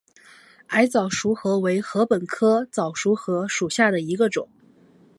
[0.69, 4.49] 矮早熟禾为禾本科早熟禾属下的一个种。